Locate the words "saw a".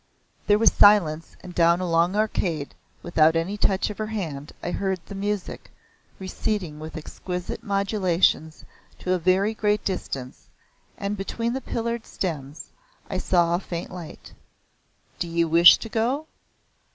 13.19-13.59